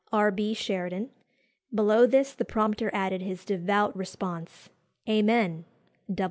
[0.11, 0.31] R.
[0.31, 0.55] B.
[0.55, 1.11] SHERIDAN."
[1.71, 4.69] Below this the prompter added his devout response
[5.07, 5.65] "Amen.